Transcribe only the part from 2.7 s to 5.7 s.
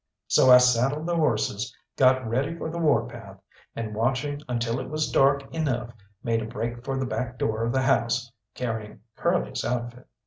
the warpath, and watching until it was dark